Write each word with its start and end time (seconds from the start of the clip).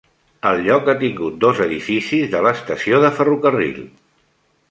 El 0.51 0.61
lloc 0.67 0.87
ha 0.93 0.95
tingut 1.03 1.35
dos 1.43 1.61
edificis 1.65 2.33
de 2.33 2.41
l'estació 2.47 3.05
de 3.05 3.13
ferrocarril. 3.19 3.79